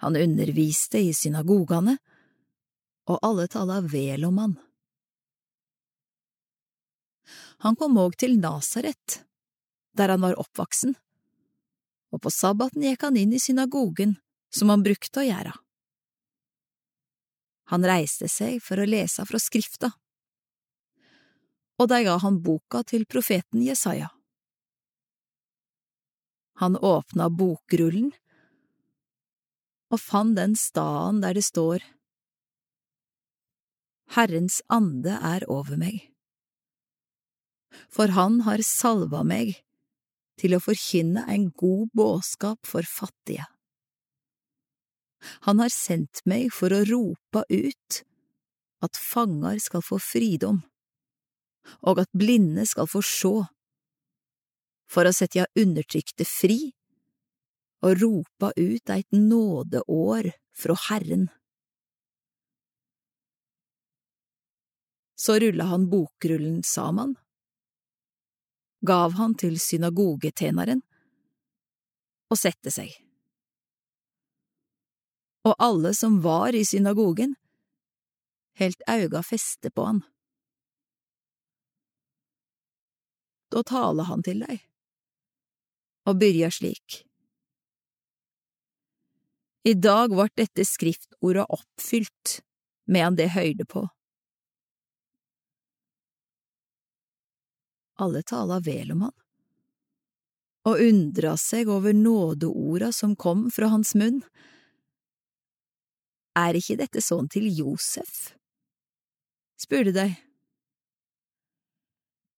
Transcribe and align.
Han 0.00 0.16
underviste 0.16 0.98
i 0.98 1.12
synagogane, 1.14 1.98
og 3.10 3.18
alle 3.26 3.44
tala 3.52 3.80
vel 3.84 4.24
om 4.24 4.38
han. 4.40 4.54
Han 7.60 7.76
kom 7.76 7.98
òg 8.00 8.16
til 8.16 8.38
Nasaret, 8.40 9.20
der 9.92 10.08
han 10.14 10.22
var 10.24 10.38
oppvoksen, 10.40 10.94
og 12.10 12.22
på 12.24 12.32
sabbaten 12.32 12.86
gikk 12.86 13.04
han 13.04 13.18
inn 13.20 13.34
i 13.36 13.42
synagogen, 13.42 14.16
som 14.48 14.72
han 14.72 14.86
brukte 14.86 15.20
å 15.20 15.26
gjøre. 15.26 15.52
Han 17.70 17.84
reiste 17.86 18.30
seg 18.32 18.56
for 18.64 18.80
å 18.80 18.88
lese 18.88 19.26
fra 19.28 19.38
Skrifta, 19.38 19.92
og 21.80 21.92
de 21.92 22.00
ga 22.08 22.16
han 22.24 22.40
boka 22.40 22.80
til 22.88 23.04
profeten 23.04 23.60
Jesaja. 23.64 24.08
Han 26.60 26.76
åpna 26.76 27.28
bokrullen 27.28 28.10
og 29.90 30.00
fant 30.00 30.36
den 30.38 30.54
staden 30.58 31.20
der 31.24 31.34
det 31.36 31.44
står 31.46 31.84
Herrens 34.16 34.58
ande 34.66 35.14
er 35.22 35.44
over 35.46 35.78
meg, 35.78 36.00
for 37.86 38.10
han 38.16 38.40
har 38.42 38.62
salva 38.66 39.22
meg 39.22 39.52
til 40.40 40.56
å 40.56 40.62
forkynne 40.64 41.22
en 41.30 41.50
god 41.54 41.92
budskap 41.94 42.66
for 42.66 42.82
fattige. 42.82 43.46
Han 45.46 45.62
har 45.62 45.70
sendt 45.70 46.24
meg 46.26 46.48
for 46.56 46.74
å 46.74 46.82
rope 46.88 47.44
ut 47.52 48.00
at 48.82 48.98
fanger 48.98 49.60
skal 49.62 49.84
få 49.84 50.00
fridom, 50.02 50.58
og 51.86 52.02
at 52.02 52.10
blinde 52.16 52.64
skal 52.66 52.90
få 52.90 53.04
sjå, 53.04 53.34
for 54.90 55.06
å 55.06 55.14
sette 55.14 55.46
undertrykte 55.54 56.26
fri 56.26 56.72
og 57.80 57.96
ropa 58.02 58.52
ut 58.56 58.92
eit 58.92 59.08
nådeår 59.12 60.30
fra 60.56 60.76
Herren. 60.88 61.28
Så 65.16 65.36
rulla 65.40 65.68
han 65.68 65.88
bokrullen 65.92 66.62
saman, 66.64 67.14
gav 68.80 69.18
han 69.20 69.36
til 69.36 69.60
synagogetjeneren 69.60 70.80
og 72.30 72.40
sette 72.40 72.72
seg 72.72 72.96
og 75.44 75.54
alle 75.58 75.94
som 75.94 76.20
var 76.20 76.54
i 76.54 76.64
synagogen, 76.64 77.34
helt 78.60 78.82
auga 78.86 79.22
feste 79.22 79.70
på 79.70 79.84
han. 79.84 80.02
Da 83.50 83.62
taler 83.66 84.06
han 84.06 84.22
til 84.22 84.44
deg, 84.44 84.60
og 86.06 86.20
byrjar 86.20 86.54
slik. 86.54 87.00
I 89.64 89.74
dag 89.74 90.14
vart 90.16 90.36
dette 90.36 90.64
skriftordet 90.64 91.44
oppfylt 91.52 92.40
medan 92.88 93.16
det 93.16 93.30
høyde 93.34 93.66
på. 93.68 93.84
Alle 98.00 98.22
tala 98.24 98.60
vel 98.64 98.94
om 98.94 99.02
han, 99.04 99.16
og 100.64 100.80
undra 100.80 101.34
seg 101.40 101.68
over 101.68 101.92
nådeorda 101.92 102.88
som 102.96 103.12
kom 103.16 103.50
fra 103.52 103.68
hans 103.74 103.92
munn 103.94 104.22
er 106.40 106.56
ikke 106.56 106.78
dette 106.80 107.02
sånn 107.04 107.28
til 107.28 107.48
Josef? 107.52 108.32
spurte 109.60 109.92
de. 109.92 110.08